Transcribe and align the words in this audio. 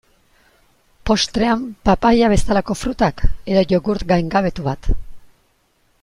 Postrean 1.09 1.59
papaia 1.89 2.29
bezalako 2.33 2.77
frutak, 2.81 3.21
edo 3.55 3.63
jogurt 3.73 4.07
gaingabetu 4.13 4.65
bat. 4.73 4.89